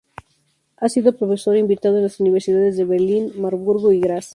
Ha 0.77 0.89
sido 0.89 1.15
profesor 1.15 1.55
invitado 1.55 1.97
en 1.97 2.03
las 2.05 2.19
universidades 2.19 2.75
de 2.75 2.85
Berlín, 2.85 3.33
Marburgo 3.39 3.91
y 3.91 3.99
Graz. 3.99 4.29